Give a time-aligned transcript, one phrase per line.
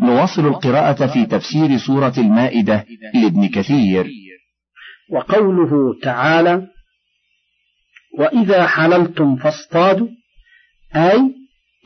[0.00, 4.06] نواصل القراءة في تفسير سورة المائدة لابن كثير.
[5.10, 6.66] وقوله تعالى
[8.18, 10.08] وإذا حللتم فاصطادوا
[10.96, 11.34] أي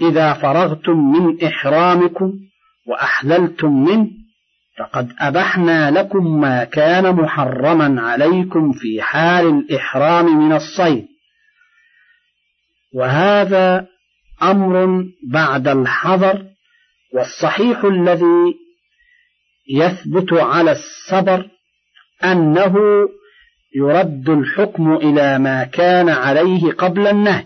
[0.01, 2.33] إذا فرغتم من إحرامكم
[2.87, 4.09] وأحللتم منه
[4.79, 11.07] فقد أبحنا لكم ما كان محرما عليكم في حال الإحرام من الصيد.
[12.95, 13.87] وهذا
[14.43, 16.54] أمر بعد الحظر
[17.15, 18.55] والصحيح الذي
[19.71, 21.51] يثبت على الصبر
[22.25, 22.75] أنه
[23.77, 27.45] يرد الحكم إلى ما كان عليه قبل النهي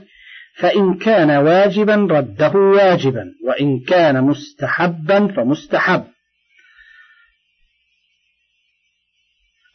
[0.58, 6.04] فإن كان واجبا رده واجبا وإن كان مستحبا فمستحب.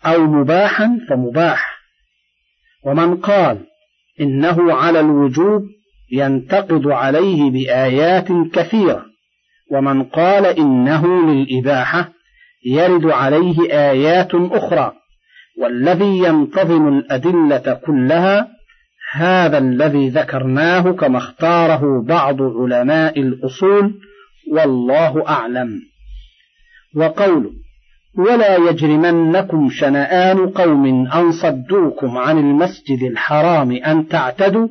[0.05, 1.79] أو مباحا فمباح.
[2.83, 3.65] ومن قال
[4.21, 5.63] إنه على الوجوب
[6.11, 9.12] ينتقد عليه بآيات كثيرة.
[9.71, 12.09] ومن قال إنه للإباحة
[12.65, 14.93] يرد عليه آيات أخرى
[15.59, 18.47] والذي ينتظم الأدلة كلها
[19.11, 23.93] هذا الذي ذكرناه كما اختاره بعض علماء الأصول
[24.51, 25.81] والله أعلم.
[26.95, 27.51] وقوله
[28.17, 34.67] ولا يجرمنكم شنآن قوم أن صدوكم عن المسجد الحرام أن تعتدوا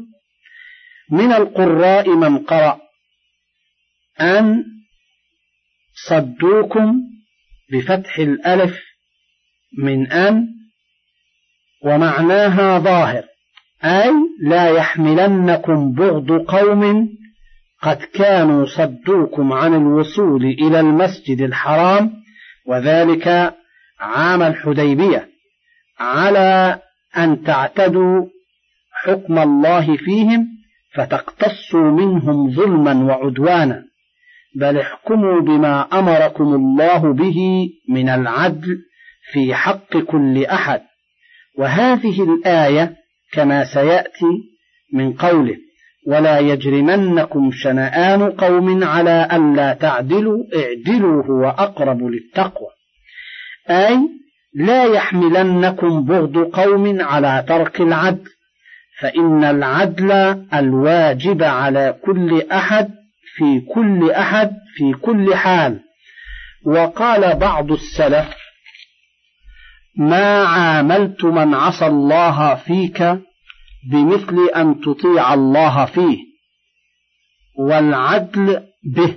[1.11, 2.78] من القراء من قرأ
[4.20, 4.64] أن
[6.08, 6.95] صدوكم
[7.72, 8.81] بفتح الألف
[9.78, 10.48] من أن
[11.84, 13.25] ومعناها ظاهر.
[13.84, 17.08] أي لا يحملنكم بغض قوم
[17.83, 22.12] قد كانوا صدوكم عن الوصول إلى المسجد الحرام
[22.67, 23.55] وذلك
[24.00, 25.28] عام الحديبية
[25.98, 26.80] على
[27.17, 28.27] أن تعتدوا
[28.92, 30.48] حكم الله فيهم
[30.95, 33.92] فتقتصوا منهم ظلما وعدوانا.
[34.56, 38.78] بل احكموا بما أمركم الله به من العدل
[39.33, 40.81] في حق كل أحد.
[41.58, 42.97] وهذه الآية
[43.33, 44.52] كما سيأتي
[44.95, 45.57] من قوله
[46.07, 52.69] ولا يجرمنكم شنآن قوم على ألا تعدلوا اعدلوا هو أقرب للتقوى.
[53.70, 53.98] أي
[54.55, 58.30] لا يحملنكم بغض قوم على ترك العدل
[59.01, 60.13] فإن العدل
[60.55, 63.02] الواجب على كل أحد
[63.37, 65.81] في كل أحد في كل حال.
[66.67, 68.35] وقال بعض السلف
[69.97, 73.03] ما عاملت من عصى الله فيك
[73.91, 76.19] بمثل أن تطيع الله فيه
[77.59, 78.63] والعدل
[78.95, 79.17] به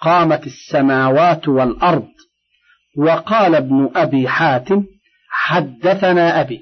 [0.00, 2.08] قامت السماوات والأرض.
[2.96, 4.84] وقال ابن أبي حاتم
[5.30, 6.60] حدثنا أبي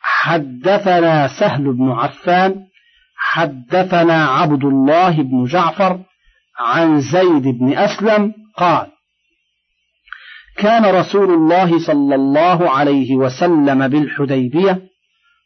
[0.00, 2.66] حدثنا سهل بن عفان
[3.16, 6.00] حدثنا عبد الله بن جعفر
[6.60, 8.86] عن زيد بن أسلم قال
[10.56, 14.82] كان رسول الله صلى الله عليه وسلم بالحديبية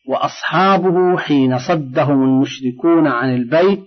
[0.09, 3.81] وأصحابه حين صدهم المشركون عن البيت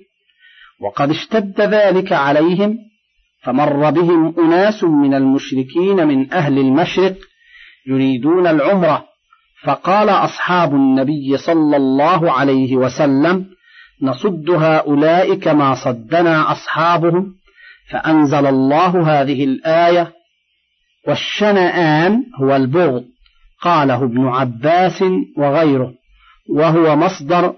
[0.81, 2.77] وقد اشتد ذلك عليهم
[3.43, 7.15] فمر بهم أناس من المشركين من أهل المشرق
[7.87, 9.05] يريدون العمرة
[9.63, 13.45] فقال أصحاب النبي صلى الله عليه وسلم
[14.01, 17.35] نصد هؤلاء كما صدنا أصحابهم
[17.91, 20.13] فأنزل الله هذه الآية
[21.07, 23.03] والشنآن هو البغض
[23.61, 25.03] قاله ابن عباس
[25.37, 25.93] وغيره
[26.49, 27.53] وهو مصدر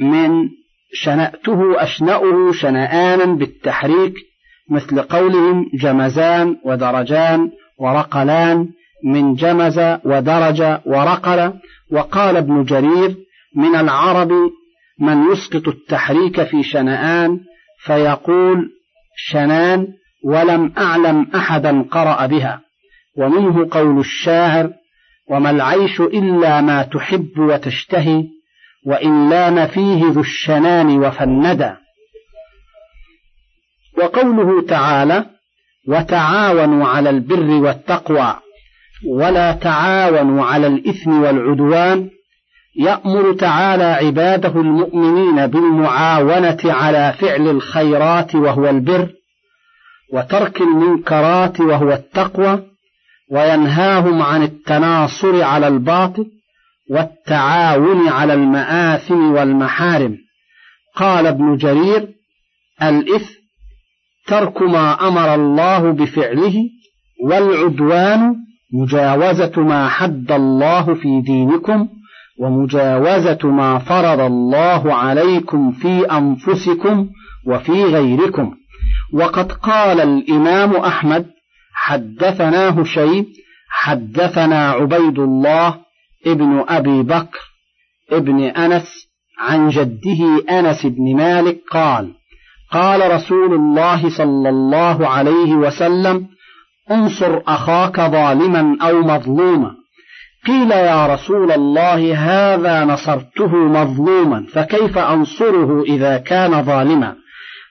[0.00, 0.48] من
[0.92, 4.14] شنأته أشنأه شنآنا بالتحريك
[4.70, 8.68] مثل قولهم جمزان ودرجان ورقلان
[9.04, 11.52] من جمز ودرج ورقل
[11.92, 13.16] وقال ابن جرير
[13.56, 14.30] من العرب
[15.00, 17.40] من يسقط التحريك في شنآن
[17.84, 18.70] فيقول
[19.16, 19.86] شنان
[20.24, 22.60] ولم أعلم أحدا قرأ بها.
[23.16, 24.70] ومنه قول الشاعر
[25.30, 28.24] وما العيش إلا ما تحب وتشتهي
[28.86, 31.76] وإن لام فيه ذو الشنان وفندا
[33.98, 35.26] وقوله تعالى
[35.88, 38.36] وتعاونوا على البر والتقوى
[39.08, 42.10] ولا تعاونوا على الإثم والعدوان
[42.80, 49.08] يأمر تعالى عباده المؤمنين بالمعاونة على فعل الخيرات وهو البر
[50.12, 52.62] وترك المنكرات وهو التقوى
[53.30, 56.26] وينهاهم عن التناصر على الباطل
[56.90, 60.16] والتعاون على المآثم والمحارم.
[60.96, 62.08] قال ابن جرير
[62.82, 63.34] الإثم
[64.26, 66.54] ترك ما أمر الله بفعله
[67.24, 68.36] والعدوان
[68.72, 71.88] مجاوزة ما حد الله في دينكم
[72.40, 77.08] ومجاوزة ما فرض الله عليكم في أنفسكم
[77.46, 78.54] وفي غيركم.
[79.12, 81.26] وقد قال الإمام أحمد
[81.74, 83.26] حدثنا هشيم
[83.70, 85.74] حدثنا عبيد الله
[86.26, 87.38] ابن أبي بكر
[88.12, 89.08] ابن أنس
[89.38, 92.12] عن جده أنس بن مالك قال
[92.72, 96.26] قال رسول الله صلى الله عليه وسلم
[96.90, 99.79] انصر أخاك ظالما أو مظلوما.
[100.46, 107.14] قيل يا رسول الله هذا نصرته مظلوما فكيف أنصره إذا كان ظالما؟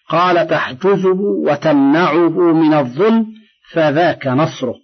[0.09, 3.25] قال تحجزه وتمنعه من الظلم
[3.71, 4.75] فذاك نصره.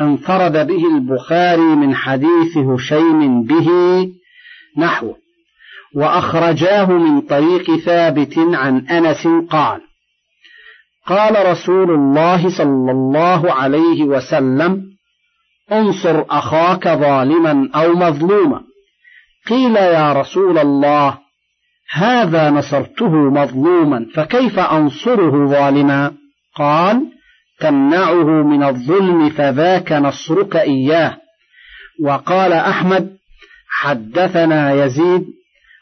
[0.00, 3.68] انفرد به البخاري من حديث هشيم به
[4.78, 5.16] نحوه
[5.94, 9.80] وأخرجاه من طريق ثابت عن أنس قال
[11.06, 14.89] قال رسول الله صلى الله عليه وسلم
[15.72, 18.60] انصر أخاك ظالما أو مظلوما.
[19.48, 21.18] قيل يا رسول الله
[21.92, 26.12] هذا نصرته مظلوما فكيف أنصره ظالما؟
[26.56, 27.02] قال
[27.60, 31.16] تمنعه من الظلم فذاك نصرك إياه.
[32.04, 33.16] وقال أحمد
[33.68, 35.26] حدثنا يزيد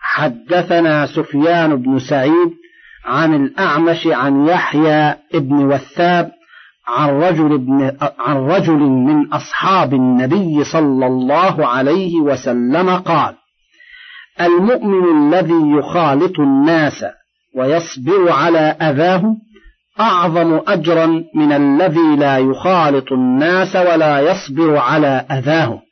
[0.01, 2.51] حدثنا سفيان بن سعيد
[3.05, 6.31] عن الأعمش عن يحيى بن وثاب
[6.89, 13.35] عن رجل, ابن عن رجل من أصحاب النبي صلى الله عليه وسلم قال
[14.41, 17.05] المؤمن الذي يخالط الناس
[17.57, 19.37] ويصبر على أذاه
[20.01, 25.83] أعظم أجرا من الذي لا يخالط الناس ولا يصبر على أذاه.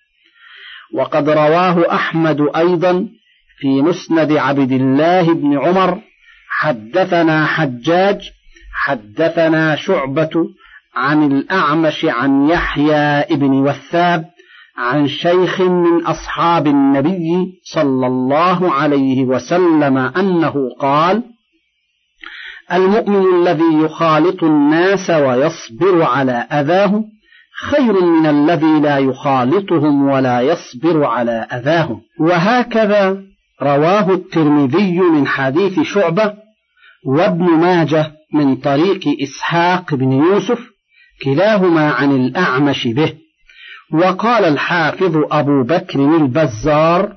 [0.94, 3.08] وقد رواه أحمد أيضا
[3.58, 5.98] في مسند عبد الله بن عمر
[6.48, 8.31] حدثنا حجاج
[8.75, 10.31] حدثنا شعبة
[10.96, 14.25] عن الأعمش عن يحيى بن وثاب
[14.76, 21.22] عن شيخ من أصحاب النبي صلى الله عليه وسلم أنه قال:
[22.72, 27.04] المؤمن الذي يخالط الناس ويصبر على أذاهم
[27.70, 33.22] خير من الذي لا يخالطهم ولا يصبر على أذاهم وهكذا
[33.62, 36.34] رواه الترمذي من حديث شعبة
[37.06, 40.75] وابن ماجه من طريق إسحاق بن يوسف
[41.25, 43.13] كلاهما عن الأعمش به.
[43.93, 47.13] وقال الحافظ أبو بكر البزار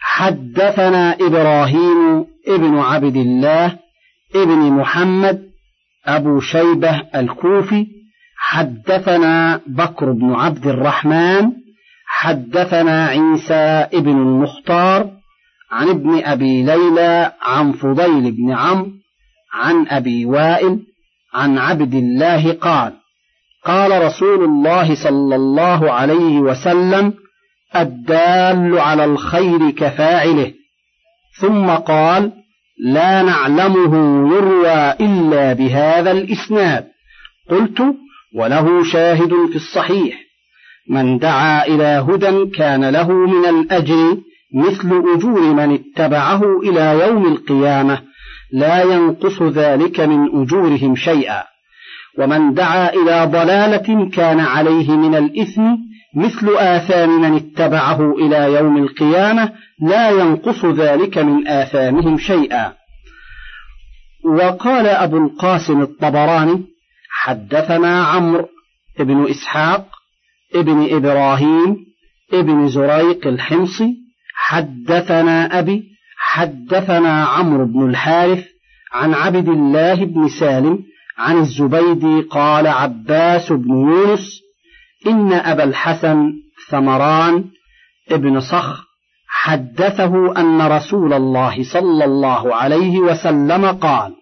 [0.00, 3.78] حدثنا إبراهيم ابن عبد الله
[4.34, 5.42] ابن محمد
[6.06, 7.86] أبو شيبة الكوفي
[8.36, 11.52] حدثنا بكر بن عبد الرحمن
[12.06, 15.10] حدثنا عيسى ابن المختار
[15.70, 18.92] عن ابن أبي ليلى عن فضيل بن عمرو
[19.54, 20.80] عن أبي وائل
[21.34, 22.92] عن عبد الله قال
[23.64, 27.14] قال رسول الله صلى الله عليه وسلم
[27.76, 30.52] الدال على الخير كفاعله.
[31.40, 32.32] ثم قال
[32.84, 33.94] لا نعلمه
[34.36, 36.86] يروى إلا بهذا الإسناد.
[37.50, 37.82] قلت
[38.36, 40.20] وله شاهد في الصحيح.
[40.90, 44.16] من دعا إلى هدى كان له من الأجر
[44.54, 48.02] مثل أجور من اتبعه إلى يوم القيامة.
[48.52, 51.57] لا ينقص ذلك من أجورهم شيئا.
[52.18, 55.62] ومن دعا إلى ضلالة كان عليه من الإثم
[56.16, 62.72] مثل آثام من اتبعه إلى يوم القيامة لا ينقص ذلك من آثامهم شيئا.
[64.24, 66.64] وقال أبو القاسم الطبراني
[67.10, 68.48] حدثنا عمرو
[68.98, 69.86] بن إسحاق
[70.54, 71.76] ابن إبراهيم
[72.32, 73.94] ابن زريق الحمصي
[74.34, 75.84] حدثنا أبي
[76.16, 78.44] حدثنا عمرو بن الحارث
[78.92, 80.78] عن عبد الله بن سالم
[81.18, 84.40] عن الزبيدي قال عباس بن يونس
[85.06, 86.32] إن أبا الحسن
[86.70, 87.44] ثمران
[88.10, 88.88] ابن صخر
[89.28, 94.12] حدثه أن رسول الله صلى الله عليه وسلم قال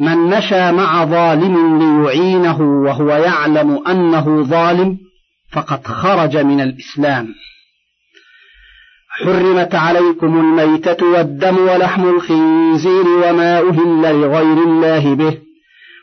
[0.00, 4.98] من مشى مع ظالم ليعينه وهو يعلم أنه ظالم
[5.52, 7.28] فقد خرج من الإسلام.
[9.08, 15.51] حرمت عليكم الميتة والدم ولحم الخنزير وما أهل لغير الله به.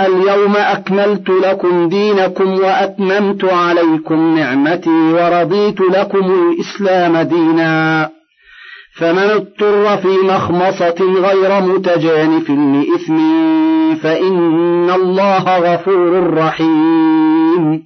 [0.00, 8.08] اليوم أكملت لكم دينكم وأتممت عليكم نعمتي ورضيت لكم الإسلام دينا.
[8.96, 13.18] فمن اضطر في مخمصة غير متجانف لإثم
[13.94, 17.82] فإن الله غفور رحيم.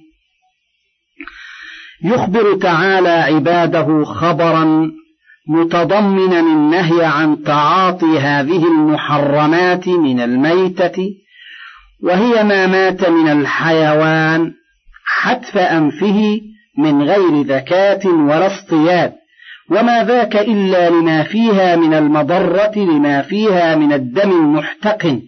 [2.03, 4.91] يخبر تعالى عباده خبرا
[5.49, 11.22] متضمنا النهي عن تعاطي هذه المحرمات من الميتة
[12.03, 14.53] وهي ما مات من الحيوان
[15.05, 16.41] حتف أنفه
[16.77, 19.13] من غير ذكاة ولا اصطياد.
[19.69, 25.21] وما ذاك إلا لما فيها من المضرة لما فيها من الدم المحتقن.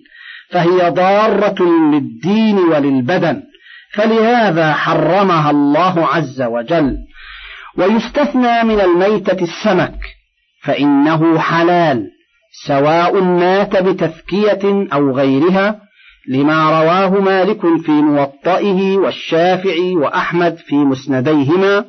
[0.50, 3.44] فهي ضارة للدين وللبدن.
[3.94, 6.98] فلهذا حرمها الله عز وجل.
[7.78, 10.00] ويستثنى من الميتة السمك.
[10.64, 12.08] فإنه حلال
[12.68, 15.85] سواء مات بتفكية أو غيرها
[16.28, 21.86] لما رواه مالك في موطئه والشافعي وأحمد في مسنديهما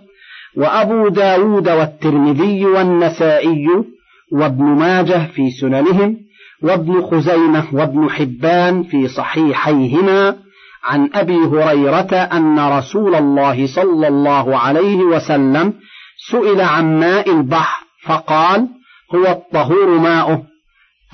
[0.57, 3.66] وأبو داود والترمذي والنسائي
[4.33, 6.16] وابن ماجه في سننهم
[6.62, 10.37] وابن خزيمة وابن حبان في صحيحيهما
[10.85, 15.73] عن أبي هريرة أن رسول الله صلى الله عليه وسلم
[16.31, 18.69] سئل عن ماء البحر فقال
[19.14, 20.43] هو الطهور ماؤه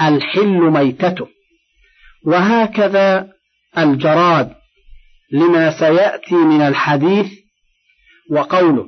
[0.01, 1.27] الحل ميتته.
[2.27, 3.29] وهكذا
[3.79, 4.53] الجراد
[5.33, 7.33] لما سيأتي من الحديث
[8.31, 8.87] وقوله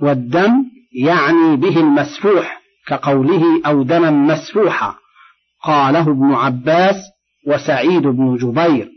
[0.00, 0.52] والدم
[0.92, 4.94] يعني به المسفوح كقوله أو دما مسفوحا
[5.64, 6.96] قاله ابن عباس
[7.46, 8.88] وسعيد بن جبير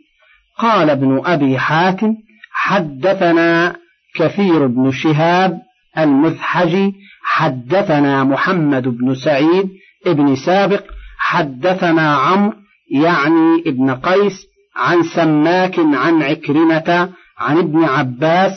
[0.57, 2.13] قال ابن أبي حاتم
[2.51, 3.75] حدثنا
[4.15, 5.61] كثير بن شهاب
[5.97, 9.69] المذحجي حدثنا محمد بن سعيد
[10.07, 10.83] ابن سابق
[11.17, 12.60] حدثنا عمرو
[12.91, 18.53] يعني ابن قيس عن سماك عن عكرمة عن ابن عباس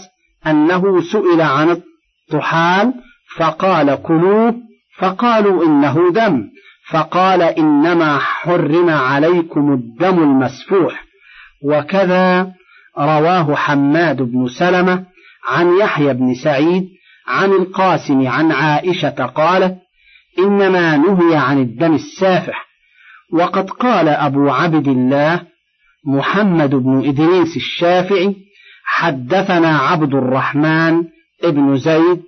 [0.46, 2.94] أنه سئل عن الطحال
[3.36, 4.54] فقال كلوه
[4.98, 6.44] فقالوا إنه دم
[6.90, 11.04] فقال إنما حرم عليكم الدم المسفوح.
[11.64, 12.52] وكذا
[12.98, 15.04] رواه حماد بن سلمة
[15.48, 16.88] عن يحيى بن سعيد
[17.26, 19.76] عن القاسم عن عائشة قالت
[20.38, 22.63] إنما نهي عن الدم السافح.
[23.34, 25.40] وقد قال أبو عبد الله
[26.06, 28.36] محمد بن إدريس الشافعي
[28.84, 31.04] حدثنا عبد الرحمن
[31.44, 32.22] ابن زيد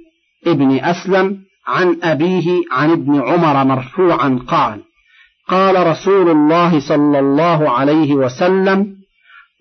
[0.47, 4.81] ابن أسلم عن أبيه عن ابن عمر مرفوعا قال
[5.49, 8.97] قال رسول الله صلى الله عليه وسلم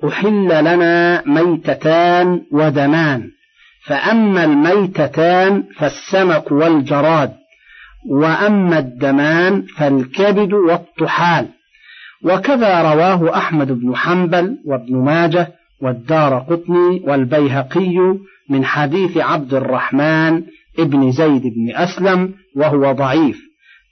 [0.08, 3.30] أحل لنا ميتتان ودمان
[3.86, 7.34] فأما الميتتان فالسمك والجراد.
[8.10, 11.48] وأما الدمان فالكبد والطحال.
[12.24, 15.48] وكذا رواه أحمد بن حنبل وابن ماجه
[15.82, 18.18] والدار قطني والبيهقي
[18.50, 20.44] من حديث عبد الرحمن
[20.80, 23.42] ابن زيد بن أسلم وهو ضعيف.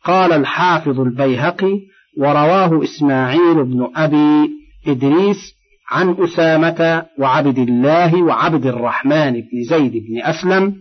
[0.04, 1.80] قال الحافظ البيهقي
[2.18, 4.50] ورواه إسماعيل بن أبي
[4.88, 5.54] إدريس
[5.92, 10.76] عن أسامة وعبد الله وعبد الرحمن بن زيد بن أسلم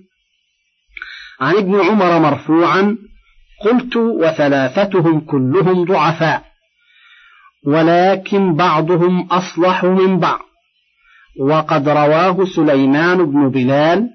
[1.41, 2.97] عن ابن عمر مرفوعا
[3.65, 6.43] قلت وثلاثتهم كلهم ضعفاء
[7.67, 10.41] ولكن بعضهم أصلح من بعض.
[11.41, 14.09] وقد رواه سليمان بن بلال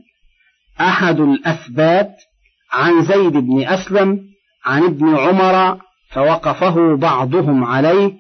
[0.82, 2.12] أحد الأثبات
[2.72, 4.20] عن زيد بن أسلم
[4.66, 5.78] عن ابن عمر
[6.12, 8.14] فوقفه بعضهم عليه.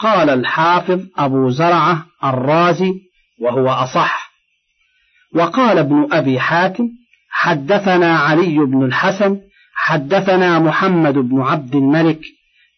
[0.00, 2.92] قال الحافظ أبو زرعة الرازي
[3.40, 4.30] وهو أصح.
[5.34, 6.88] وقال ابن أبي حاتم
[7.30, 9.40] حدثنا علي بن الحسن
[9.74, 12.20] حدثنا محمد بن عبد الملك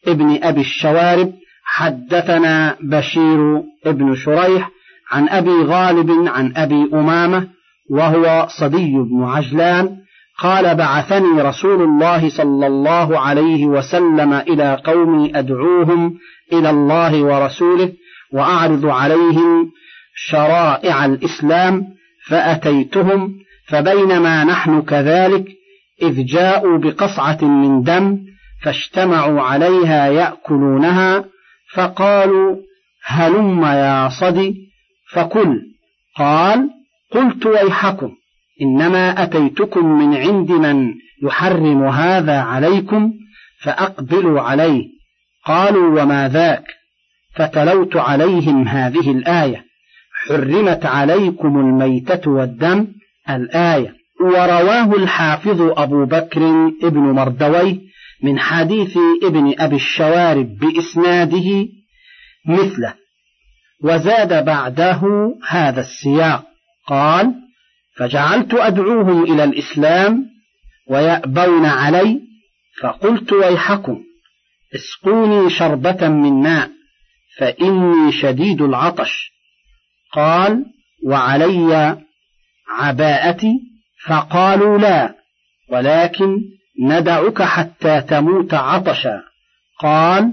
[0.07, 1.33] ابن أبي الشوارب
[1.65, 4.71] حدثنا بشير ابن شريح
[5.11, 7.49] عن أبي غالب عن أبي أمامة
[7.91, 9.97] وهو صدي بن عجلان
[10.39, 16.15] قال بعثني رسول الله صلى الله عليه وسلم إلى قومي أدعوهم
[16.53, 17.93] إلى الله ورسوله
[18.33, 19.71] وأعرض عليهم
[20.15, 21.85] شرائع الإسلام
[22.27, 23.35] فأتيتهم
[23.69, 25.56] فبينما نحن كذلك
[26.03, 28.19] إذ جاءوا بقصعة من دم
[28.63, 31.25] فاجتمعوا عليها يأكلونها
[31.75, 32.57] فقالوا
[33.05, 34.55] هلم يا صدي
[35.13, 35.61] فكل
[36.17, 36.71] قال
[37.13, 38.13] قلت ويحكم
[38.63, 43.13] إنما أتيتكم من عند من يحرم هذا عليكم
[43.63, 44.85] فأقبلوا عليه
[45.45, 46.65] قالوا وما ذاك
[47.35, 49.65] فتلوت عليهم هذه الآية
[50.27, 52.87] حرمت عليكم الميتة والدم
[53.31, 56.41] الآية ورواه الحافظ أبو بكر
[56.83, 57.81] ابن مردوي
[58.23, 61.69] من حديث ابن أبي الشوارب بإسناده
[62.49, 62.95] مثله.
[63.83, 65.03] وزاد بعده
[65.49, 66.45] هذا السياق.
[66.87, 67.35] قال
[67.97, 70.27] فجعلت أدعوهم إلى الإسلام
[70.89, 72.21] ويأبون علي
[72.83, 74.03] فقلت ويحكم
[74.75, 76.71] اسقوني شربة من ماء
[77.39, 79.31] فإني شديد العطش
[80.13, 80.65] قال
[81.07, 81.99] وعلي
[82.69, 83.53] عباءتي
[84.09, 85.15] فقالوا لا
[85.71, 86.37] ولكن
[86.83, 89.23] ندعك حتى تموت عطشا.
[89.81, 90.33] قال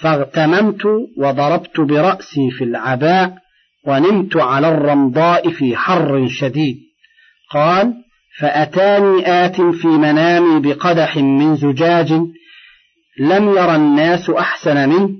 [0.00, 0.82] فاغتممت
[1.18, 3.34] وضربت برأسي في العباء
[3.86, 6.76] ونمت على الرمضاء في حر شديد.
[7.50, 7.94] قال
[8.38, 12.12] فأتاني آت في منامي بقدح من زجاج
[13.20, 15.10] لم ير الناس أحسن منه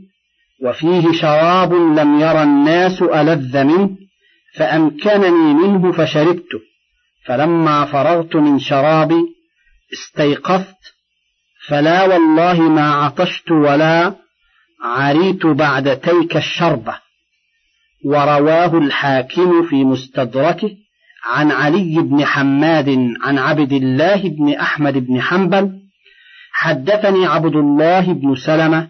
[0.64, 3.90] وفيه شراب لم ير الناس ألذ منه
[4.56, 6.69] فأمكنني منه فشربته.
[7.30, 9.22] فلما فرغت من شرابي
[9.92, 10.94] استيقظت
[11.68, 14.14] فلا والله ما عطشت ولا
[14.82, 16.94] عريت بعد تلك الشربة.
[18.04, 20.70] ورواه الحاكم في مستدركه
[21.24, 25.72] عن علي بن حماد عن عبد الله بن أحمد بن حنبل
[26.52, 28.88] حدثني عبد الله بن سلمة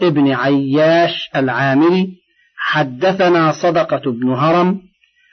[0.00, 2.08] ابن عياش العامري
[2.56, 4.89] حدثنا صدقة بن هرم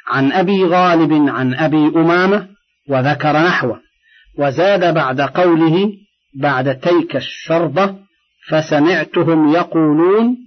[0.08, 2.48] عن أبي غالب عن أبي أمامة
[2.90, 3.80] وذكر نحوه
[4.40, 5.90] وزاد بعد قوله
[6.42, 7.96] بعد تلك الشربة
[8.50, 10.38] فسمعتهم يقولون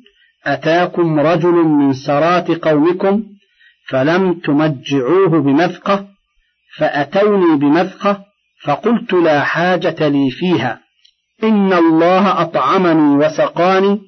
[0.47, 3.23] أتاكم رجل من سرات قومكم
[3.89, 6.07] فلم تمجعوه بمذقة
[6.79, 8.25] فأتوني بمذقة
[8.65, 10.81] فقلت لا حاجة لي فيها
[11.43, 14.01] إن الله أطعمني وسقاني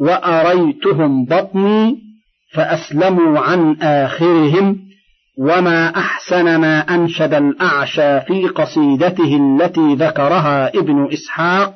[0.00, 1.96] وأريتهم بطني
[2.54, 4.87] فأسلموا عن آخرهم
[5.38, 11.74] وما أحسن ما أنشد الأعشى في قصيدته التي ذكرها ابن إسحاق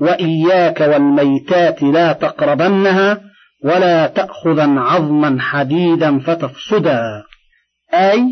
[0.00, 3.20] وإياك والميتات لا تقربنها
[3.64, 7.02] ولا تأخذا عظما حديدا فتفسدا.
[7.94, 8.24] أي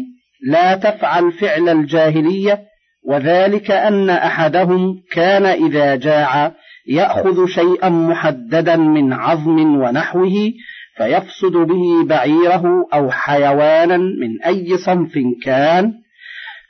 [0.47, 2.61] لا تفعل فعل الجاهلية
[3.09, 6.53] وذلك أن أحدهم كان إذا جاع
[6.89, 10.53] يأخذ شيئا محددا من عظم ونحوه
[11.01, 15.13] فيفسد به بعيره أو حيوانا من أي صنف
[15.45, 15.93] كان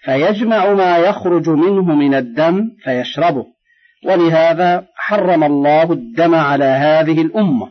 [0.05, 3.47] فيجمع ما يخرج منه من الدم فيشربه.
[4.07, 7.71] ولهذا حرم الله الدم على هذه الأمة.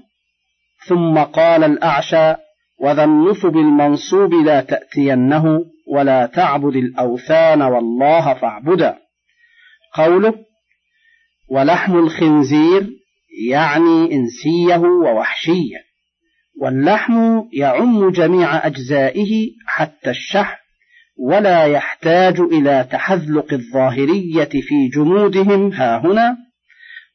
[0.88, 2.36] ثم قال الأعشى
[2.80, 8.98] وذا النصب المنصوب لا تأتينه ولا تعبد الأوثان والله فاعبدا.
[9.94, 10.34] قوله
[11.50, 12.90] ولحم الخنزير
[13.50, 15.89] يعني إنسيه ووحشيه.
[16.62, 20.58] واللحم يعم جميع أجزائه حتى الشحم
[21.18, 26.38] ولا يحتاج إلى تحذلق الظاهرية في جمودهم هاهنا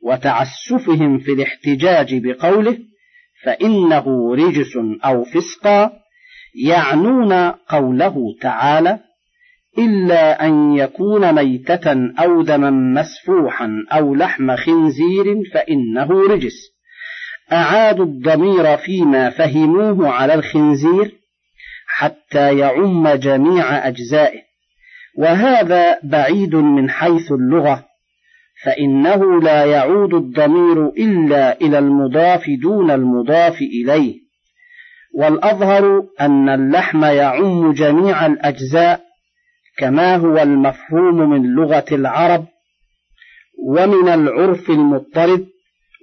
[0.03, 2.79] وتعسفهم في الاحتجاج بقوله
[3.45, 5.93] فإنه رجس أو فسقا
[6.65, 8.99] يعنون قوله تعالى
[9.79, 16.74] إلا أن يكون ميتة أو دما مسفوحا أو لحم خنزير فإنه رجس.
[17.53, 21.13] أعادوا الضمير فيما فهموه على الخنزير
[21.87, 24.41] حتى يعم جميع أجزائه.
[25.19, 27.85] وهذا بعيد من حيث اللغة
[28.65, 34.25] فإنه لا يعود الضمير إلا إلى المضاف دون المضاف إليه.
[35.15, 39.01] والأظهر أن اللحم يعم جميع الأجزاء
[39.79, 42.47] كما هو المفهوم من لغة العرب
[43.59, 45.47] ومن العرف المضطرد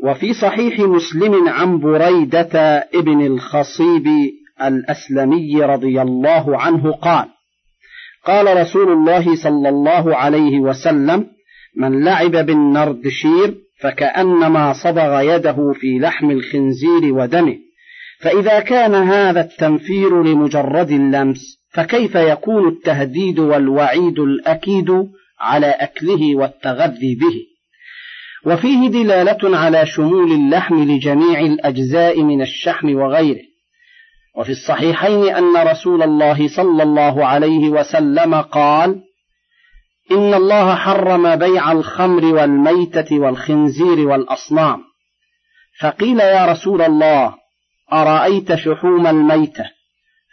[0.04, 4.08] وفي صحيح مسلم عن بريدة ابن الخصيب
[4.62, 7.28] الأسلمي رضي الله عنه قال
[8.26, 11.28] قال رسول الله صلى الله عليه وسلم
[11.78, 17.58] من لعب بالنردشير فكأنما صبغ يده في لحم الخنزير ودمه
[18.22, 24.92] فإذا كان هذا التنفير لمجرد اللمس فكيف يكون التهديد والوعيد الأكيد
[25.40, 27.51] على أكله والتغذي به؟
[28.46, 33.42] وفيه دلالة على شمول اللحم لجميع الأجزاء من الشحم وغيره.
[34.38, 39.02] وفي الصحيحين أن رسول الله صلى الله عليه وسلم قال
[40.12, 44.80] إن الله حرم بيع الخمر والميتة والخنزير والأصنام.
[45.82, 47.36] فقيل يا رسول الله
[47.94, 49.66] أرأيت شحوم الميتة؟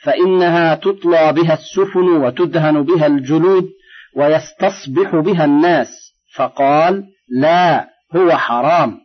[0.02, 3.68] فإنها تطلى بها السفن وتدهن بها الجلود
[4.16, 5.88] ويستصبح بها الناس.
[6.34, 7.97] فقال لا.
[8.16, 9.00] هو حرام.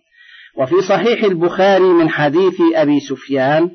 [0.58, 3.70] وفي صحيح البخاري من حديث أبي سفيان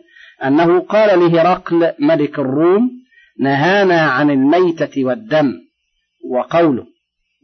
[0.44, 2.90] أنه قال لهرقل ملك الروم
[3.40, 5.52] نهانا عن الميتة والدم.
[6.30, 6.86] وقوله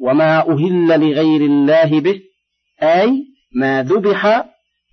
[0.01, 2.21] وما أهل لغير الله به
[2.83, 3.25] أي
[3.57, 4.45] ما ذبح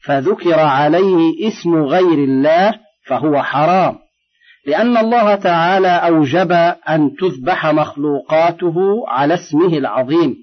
[0.04, 2.74] فذكر عليه اسم غير الله
[3.06, 3.96] فهو حرام
[4.68, 6.52] لأن الله تعالى أوجب
[6.90, 8.76] أن تذبح مخلوقاته
[9.08, 10.36] على اسمه العظيم.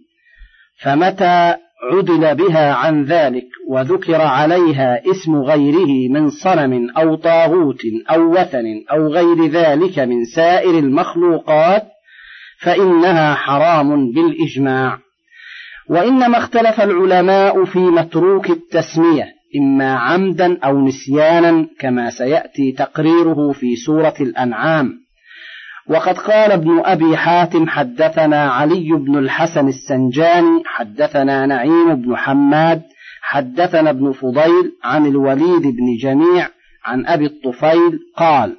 [0.83, 8.64] فمتى عدل بها عن ذلك وذكر عليها اسم غيره من صنم أو طاغوت أو وثن
[8.93, 11.85] أو غير ذلك من سائر المخلوقات
[12.61, 14.99] فإنها حرام بالإجماع.
[15.91, 19.25] وإنما اختلف العلماء في متروك التسمية
[19.57, 25.08] إما عمدا أو نسيانا كما سيأتي تقريره في سورة الأنعام.
[25.90, 32.83] وقد قال ابن أبي حاتم حدثنا علي بن الحسن السنجاني حدثنا نعيم بن حماد
[33.22, 36.48] حدثنا ابن فضيل عن الوليد بن جميع
[36.85, 38.57] عن أبي الطفيل قال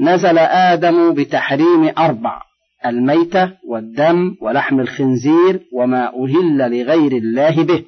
[0.00, 2.42] نزل آدم بتحريم أربع
[2.86, 7.84] الميتة والدم ولحم الخنزير وما أهل لغير الله به.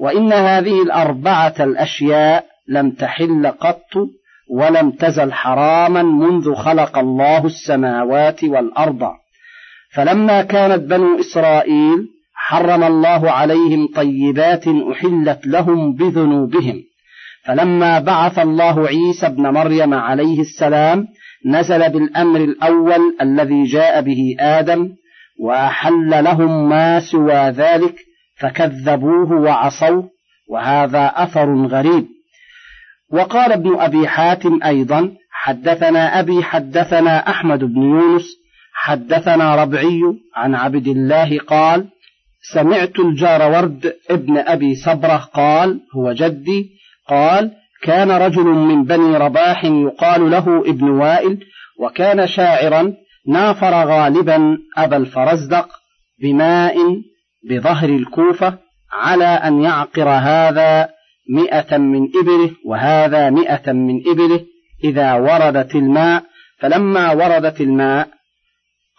[0.00, 3.94] وإن هذه الأربعة الأشياء لم تحل قط
[4.50, 9.02] ولم تزل حراما منذ خلق الله السماوات والأرض.
[9.94, 11.98] فلما كانت بنو إسرائيل
[12.34, 16.82] حرم الله عليهم طيبات أحلت لهم بذنوبهم.
[17.44, 21.06] فلما بعث الله عيسى ابن مريم عليه السلام
[21.46, 24.88] نزل بالأمر الأول الذي جاء به آدم
[25.40, 27.94] وأحل لهم ما سوى ذلك
[28.36, 30.10] فكذبوه وعصوه
[30.50, 32.19] وهذا أثر غريب.
[33.12, 38.40] وقال ابن أبي حاتم أيضا حدثنا أبي حدثنا أحمد بن يونس
[38.74, 40.00] حدثنا ربعي
[40.36, 41.86] عن عبد الله قال
[42.52, 46.70] سمعت الجار ورد ابن أبي صبرة قال هو جدي
[47.08, 47.50] قال
[47.82, 51.38] كان رجل من بني رباح يقال له ابن وائل
[51.80, 52.94] وكان شاعرا
[53.28, 55.68] نافر غالبا أبا الفرزدق
[56.22, 56.76] بماء
[57.50, 58.58] بظهر الكوفة
[58.92, 60.88] على أن يعقر هذا
[61.30, 64.40] مئة من إبله وهذا مئة من إبله
[64.84, 66.22] إذا وردت الماء
[66.58, 68.08] فلما وردت الماء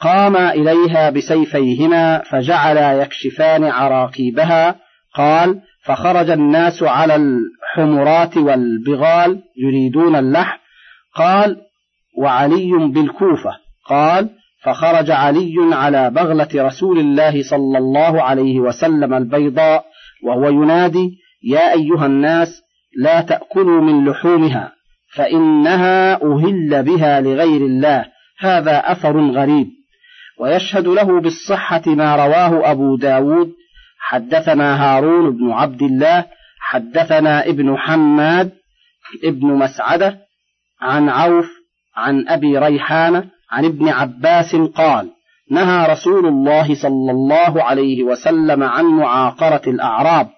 [0.02, 4.76] قاما إليها بسيفيهما فجعلا يكشفان عراقيبها
[5.16, 10.58] قال فخرج الناس على الحمرات والبغال يريدون اللحم.
[11.16, 11.58] قال
[12.18, 13.58] وعلي بالكوفة.
[13.90, 14.30] قال
[14.64, 19.86] فخرج علي على بغلة رسول الله صلى الله عليه وسلم البيضاء
[20.24, 22.62] وهو ينادي يا أيها الناس
[22.98, 24.72] لا تأكلوا من لحومها
[25.16, 28.06] فإنها أهل بها لغير الله
[28.40, 29.68] هذا أثر غريب.
[30.40, 33.52] ويشهد له بالصحة ما رواه أبو داود
[34.00, 36.26] حدثنا هارون بن عبد الله
[36.60, 38.52] حدثنا ابن حماد
[39.24, 40.18] ابن مسعدة
[40.82, 41.50] عن عوف
[41.96, 45.10] عن أبي ريحانة عن ابن عباس قال
[45.52, 50.30] نهى رسول الله صلى الله عليه وسلم عن معاقرة الأعراب.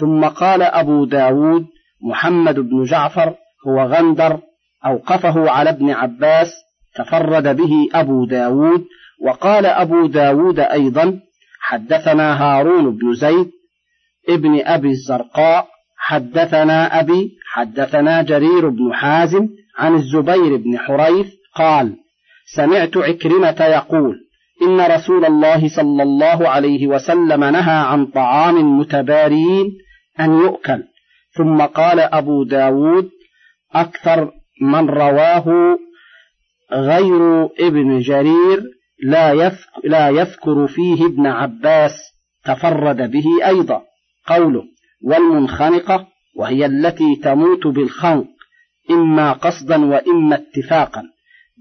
[0.00, 1.66] ثم قال أبو داود
[2.02, 3.34] محمد بن جعفر
[3.68, 4.40] هو غندر
[4.86, 6.52] أوقفه على ابن عباس
[6.94, 8.84] تفرد به أبو داود
[9.24, 11.20] وقال أبو داود أيضا
[11.60, 13.50] حدثنا هارون بن زيد
[14.28, 21.96] ابن أبي الزرقاء حدثنا أبي حدثنا جرير بن حازم عن الزبير بن حريث قال
[22.54, 24.16] سمعت عكرمة يقول
[24.62, 29.78] إن رسول الله صلى الله عليه وسلم نهى عن طعام متبارين
[30.20, 30.84] أن يؤكل.
[31.30, 33.10] ثم قال أبو داود
[33.74, 35.78] أكثر من رواه
[36.72, 38.62] غير ابن جرير
[39.02, 39.52] لا
[39.84, 41.92] لا يذكر فيه ابن عباس
[42.44, 43.82] تفرد به أيضا.
[44.26, 44.64] قوله
[45.04, 48.26] والمنخنقة وهي التي تموت بالخنق
[48.90, 51.02] إما قصدا وإما اتفاقا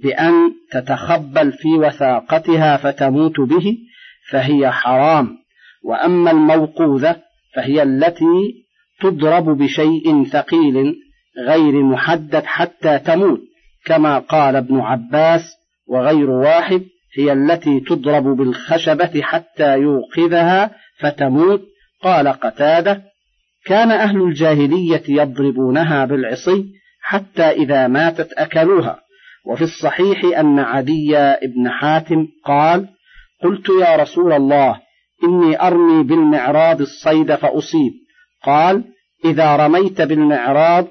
[0.04, 0.34] بأن
[0.72, 3.78] تتخبل في وثاقتها فتموت به
[4.32, 5.38] فهي حرام.
[5.84, 7.25] وأما الموقوذة
[7.56, 8.66] فهي التي
[9.02, 10.96] تضرب بشيء ثقيل
[11.48, 13.40] غير محدد حتى تموت
[13.86, 15.42] كما قال ابن عباس
[15.88, 16.84] وغير واحد
[17.18, 21.62] هي التي تضرب بالخشبة حتى يوقظها فتموت.
[22.02, 23.02] قال قتادة
[23.66, 26.66] كان أهل الجاهلية يضربونها بالعصي
[27.02, 29.00] حتى إذا ماتت أكلوها.
[29.46, 32.88] وفي الصحيح أن عدي بن حاتم قال
[33.44, 34.80] قلت يا رسول الله
[35.24, 37.94] إني أرمي بالمعراض الصيد فأصيب.
[38.44, 38.84] قال
[39.26, 40.88] إذا رميت بالمعراض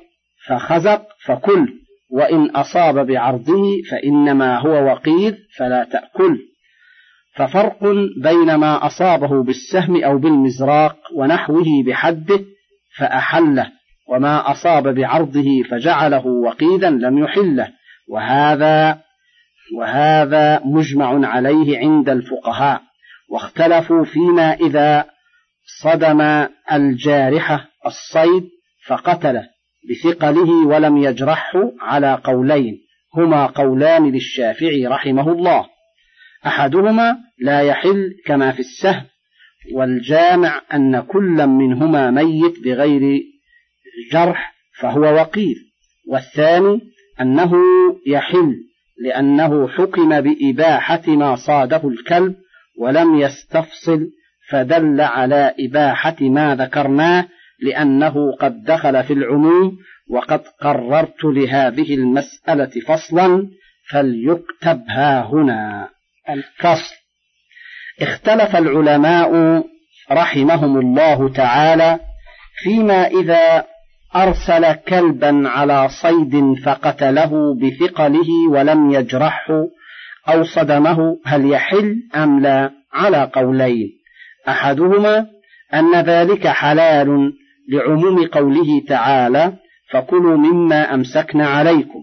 [0.48, 1.68] فخزق فكل
[2.10, 6.38] وإن أصاب بعرضه فإنما هو وقيد فلا تأكل.
[7.36, 7.78] ففرق
[8.22, 12.40] بين ما أصابه بالسهم أو بالمزراق ونحوه بحده
[12.98, 13.72] فأحله
[14.08, 17.68] وما أصاب بعرضه فجعله وقيدا لم يحله.
[18.08, 18.98] وهذا
[19.78, 22.82] وهذا مجمع عليه عند الفقهاء.
[23.28, 25.06] واختلفوا فيما إذا
[25.82, 28.48] صدم الجارحة الصيد
[28.86, 29.48] فقتله
[29.90, 32.80] بثقله ولم يجرحه على قولين
[33.14, 35.66] هما قولان للشافعي رحمه الله.
[36.46, 39.04] أحدهما لا يحل كما في السهم
[39.72, 43.22] والجامع أن كل منهما ميت بغير
[44.12, 45.56] جرح فهو وقيل
[46.08, 46.80] والثاني
[47.20, 47.52] أنه
[48.06, 48.54] يحل
[48.98, 52.36] لأنه حكم بإباحة ما صاده الكلب
[52.78, 54.08] ولم يستفصل
[54.50, 57.26] فدل على إباحة ما ذكرناه
[57.60, 59.76] لأنه قد دخل في العموم
[60.10, 63.48] وقد قررت لهذه المسألة فصلا
[63.90, 65.88] فليكتب ها هنا.
[66.30, 66.94] الفصل.
[68.00, 69.62] اختلف العلماء
[70.12, 71.98] رحمهم الله تعالى
[72.62, 73.64] فيما إذا
[74.16, 79.66] أرسل كلبا على صيد فقتله بثقله ولم يجرحه
[80.28, 83.90] أو صدمه هل يحل أم لا على قولين.
[84.48, 85.26] أحدهما
[85.74, 87.32] أن ذلك حلال
[87.68, 89.52] لعموم قوله تعالى
[89.90, 92.00] فكلوا مما أمسكنا عليكم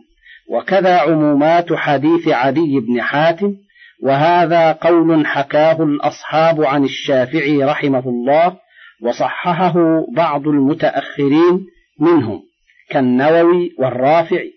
[0.49, 3.55] وكذا عمومات حديث عدي بن حاتم
[4.03, 8.57] وهذا قول حكاه الأصحاب عن الشافعي رحمه الله
[9.01, 9.75] وصححه
[10.15, 11.65] بعض المتأخرين
[11.99, 12.41] منهم
[12.89, 14.51] كالنووي والرافعي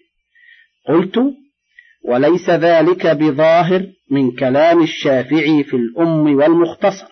[0.88, 1.18] قلت
[2.04, 7.06] وليس ذلك بظاهر من كلام الشافعي في الأم والمختصر.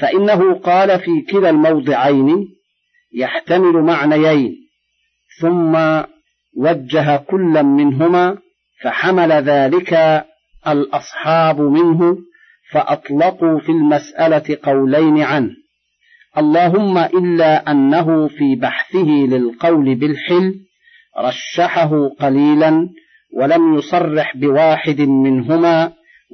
[0.00, 2.48] فإنه قال في كلا الموضعين
[3.14, 4.56] يحتمل معنيين
[5.40, 6.02] ثم
[6.56, 8.38] وجه كلا منهما
[8.82, 10.24] فحمل ذلك
[10.68, 12.18] الأصحاب منه
[12.72, 15.50] فأطلقوا في المسألة قولين عنه.
[16.38, 20.54] اللهم إلا أنه في بحثه للقول بالحل
[21.18, 22.88] رشحه قليلا
[23.36, 25.92] ولم يصرح بواحد منهما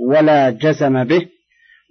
[0.08, 1.28] ولا جزم به.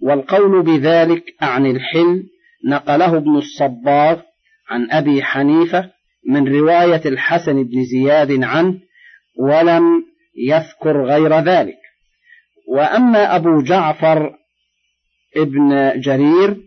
[0.04, 2.24] والقول بذلك عن الحل
[2.68, 4.22] نقله ابن الصباغ
[4.70, 5.90] عن أبي حنيفة
[6.30, 8.80] من رواية الحسن بن زياد عنه
[9.40, 9.84] ولم
[10.38, 11.78] يذكر غير ذلك.
[12.68, 14.34] وأما أبو جعفر
[15.38, 16.58] ابن جرير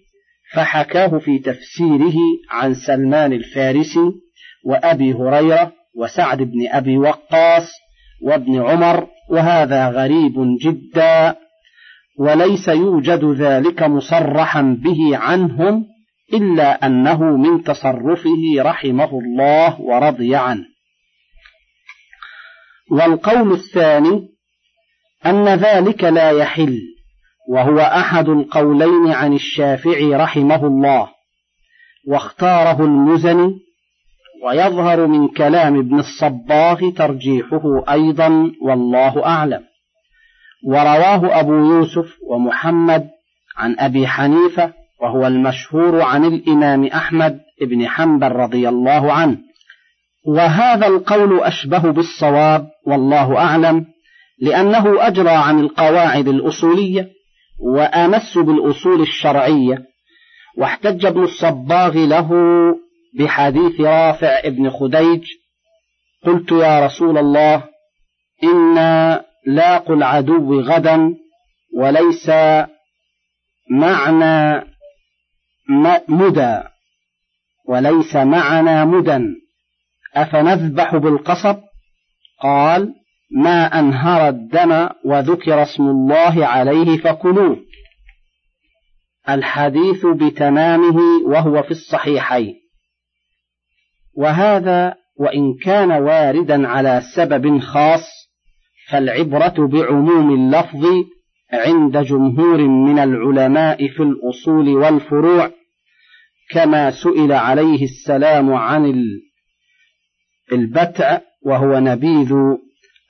[0.53, 2.17] فحكاه في تفسيره
[2.51, 4.13] عن سلمان الفارسي
[4.65, 7.73] وأبي هريرة وسعد بن أبي وقاص
[8.23, 11.37] وابن عمر وهذا غريب جدا
[12.19, 15.87] وليس يوجد ذلك مصرحا به عنهم
[16.33, 20.65] إلا أنه من تصرفه رحمه الله ورضي عنه.
[22.91, 24.29] والقول الثاني
[25.27, 26.79] أن ذلك لا يحل
[27.49, 31.09] وهو أحد القولين عن الشافعي رحمه الله
[32.07, 33.64] واختاره المزني
[34.45, 39.61] ويظهر من كلام ابن الصباغ ترجيحه أيضا والله أعلم.
[40.67, 43.09] ورواه أبو يوسف ومحمد
[43.57, 49.39] عن أبي حنيفة وهو المشهور عن الإمام أحمد بن حنبل رضي الله عنه.
[50.27, 53.87] وهذا القول أشبه بالصواب والله أعلم
[54.41, 57.09] لأنه أجرى عن القواعد الأصولية
[57.61, 59.85] وآمس بالأصول الشرعية
[60.59, 62.31] واحتج ابن الصباغ له
[63.19, 65.25] بحديث رافع ابن خديج
[66.27, 67.65] قلت يا رسول الله
[68.45, 71.15] إنا لاقوا العدو غدا
[71.77, 72.31] وليس
[73.71, 74.65] معنا
[76.09, 76.61] مدى
[77.69, 79.19] وليس معنا مدى
[80.15, 81.57] أفنذبح بالقصب؟
[82.43, 82.95] قال
[83.31, 87.57] ما أنهر الدم وذكر اسم الله عليه فكلوه.
[89.29, 92.64] الحديث بتمامه وهو في الصحيحين.
[94.17, 98.25] وهذا وإن كان واردا على سبب خاص
[98.91, 100.87] فالعبرة بعموم اللفظ
[101.53, 105.51] عند جمهور من العلماء في الأصول والفروع
[106.51, 108.95] كما سئل عليه السلام عن
[110.53, 112.35] البتع وهو نبيذ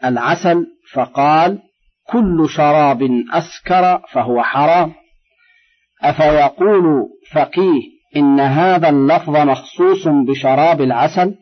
[0.04, 1.58] العسل فقال
[2.08, 4.92] كل شراب أسكر فهو حرام
[6.02, 11.34] أفيقول فقيه إن هذا اللفظ مخصوص بشراب العسل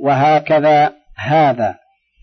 [0.00, 1.74] وهكذا هذا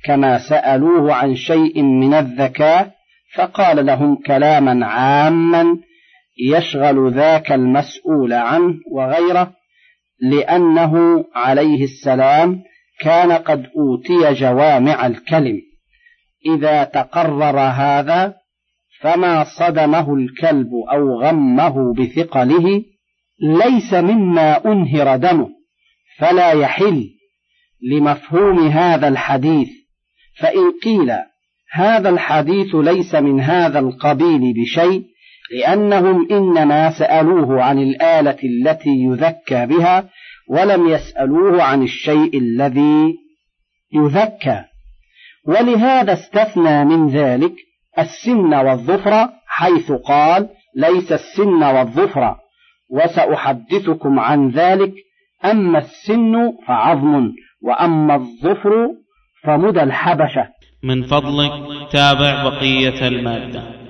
[0.05, 2.91] كما سألوه عن شيء من الذكاء
[3.35, 5.77] فقال لهم كلاما عاما
[6.39, 9.53] يشغل ذاك المسؤول عنه وغيره
[10.21, 12.63] لأنه عليه السلام
[12.99, 15.61] كان قد أوتي جوامع الكلم.
[16.45, 18.33] إذا تقرر هذا
[19.01, 22.83] فما صدمه الكلب أو غمه بثقله
[23.41, 25.49] ليس مما أنهر دمه
[26.17, 27.09] فلا يحل
[27.91, 29.69] لمفهوم هذا الحديث.
[30.39, 31.11] فإن قيل
[31.71, 35.03] هذا الحديث ليس من هذا القبيل بشيء
[35.51, 40.09] لأنهم إنما سألوه عن الآلة التي يذكى بها
[40.49, 43.15] ولم يسألوه عن الشيء الذي
[43.93, 44.63] يذكى.
[45.47, 47.53] ولهذا استثنى من ذلك
[47.99, 52.35] السن والظفر حيث قال ليس السن والظفر.
[52.89, 54.93] وسأحدثكم عن ذلك
[55.45, 56.33] أما السن
[56.67, 58.71] فعظم وأما الظفر
[59.43, 60.47] فمدى الحبشة.
[60.83, 61.51] من فضلك
[61.91, 63.86] تابع بقية المادة.